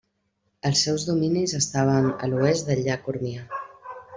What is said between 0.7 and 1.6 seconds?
seus dominis